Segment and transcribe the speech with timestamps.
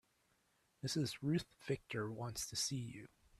[0.83, 1.17] Mrs.
[1.21, 3.07] Ruth Victor wants to see you.